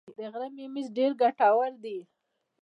[0.17, 1.99] د غره ممیز ډیر ګټور دي